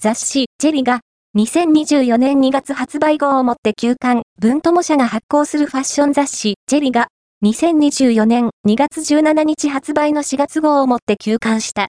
[0.00, 1.00] 雑誌、ジェリが、
[1.36, 7.08] 2024年2月発売号をもって休刊、文友社が発行するファッション雑誌、ジェリが、
[7.44, 11.88] 2024年2月17日発売の4月号をもって休刊した。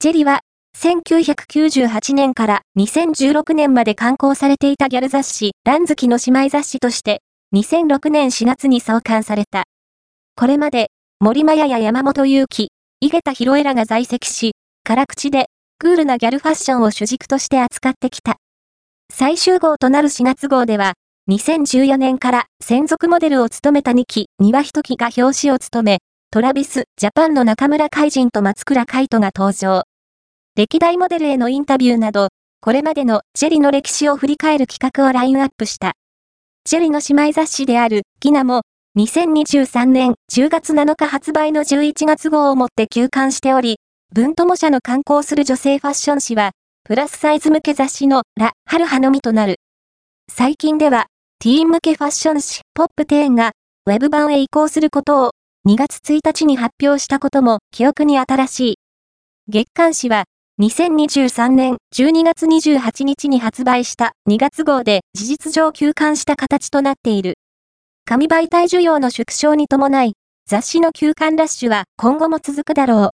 [0.00, 0.40] ジェリは、
[0.76, 7.20] 1998年から2016年まで刊行されていたギャル雑誌、ランズキの姉妹雑誌として、
[7.54, 9.62] 2006年4月に創刊された。
[10.34, 15.46] これまで、森マヤや山本祐希、井桁弘恵らが在籍し、辛口で、
[15.80, 18.38] クールなギャルファッションを主軸として扱ってきた。
[19.12, 20.94] 最終号となる4月号では、
[21.30, 25.98] 2014年から専属モデルを務めた2期、庭一木が表紙を務め、
[26.32, 29.84] トラビス、ジャパンの中村海人と松倉海人が登場。
[30.56, 35.92] 歴代モデルへのインタビューなど、これまでのジェリの歴史を振り返る企画をラインアップした。
[36.64, 38.62] ジェリの姉妹雑誌である、ギナも、
[38.98, 43.76] 2023年10月7日発売の11月号をもって休刊しており、
[44.18, 46.50] 文友社の刊行する女性ファッション誌は、
[46.82, 49.60] プラスサイズ向け雑誌のラ・ハルハのみとなる。
[50.28, 51.06] 最近では、
[51.38, 53.52] ティーン向けファッション誌ポップ10が、
[53.86, 55.30] ウェブ版へ移行することを、
[55.68, 58.78] 2月1日に発表したことも記憶に新しい。
[59.46, 60.24] 月刊誌は、
[60.60, 67.34] 2023年12月28日に発売した2月号で事実上休刊した形となっている。
[68.04, 70.14] 紙媒体需要の縮小に伴い、
[70.48, 73.10] 雑誌の休刊ラッシュは今後も続くだろう。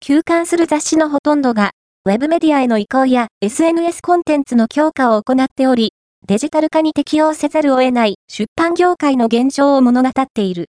[0.00, 1.72] 休刊する雑誌のほとんどが、
[2.04, 5.94] ウェブメディアへの移行や SNS コンテンツの強化を行っており、
[6.28, 10.64] デジタル化に適応せざるを得ない出版業界の現状を物語っている。